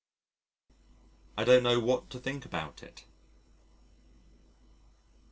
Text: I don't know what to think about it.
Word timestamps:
I 1.37 1.43
don't 1.43 1.61
know 1.61 1.79
what 1.79 2.09
to 2.09 2.19
think 2.19 2.43
about 2.43 2.81
it. 2.81 3.05